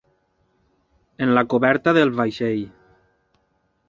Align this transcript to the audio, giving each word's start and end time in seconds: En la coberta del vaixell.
En 1.25 1.33
la 1.37 1.43
coberta 1.53 1.93
del 1.99 2.13
vaixell. 2.21 2.65